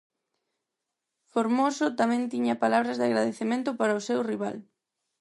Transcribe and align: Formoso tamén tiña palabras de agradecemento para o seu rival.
Formoso 1.33 1.85
tamén 1.99 2.23
tiña 2.33 2.61
palabras 2.63 2.97
de 2.97 3.05
agradecemento 3.09 3.69
para 3.79 3.99
o 3.99 4.05
seu 4.07 4.19
rival. 4.31 4.55